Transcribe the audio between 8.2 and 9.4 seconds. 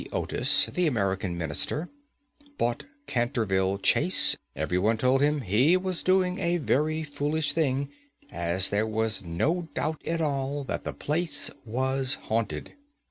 as there was